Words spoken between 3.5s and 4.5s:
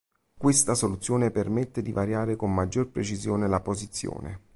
posizione.